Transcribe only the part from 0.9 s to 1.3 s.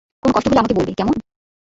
কেমন?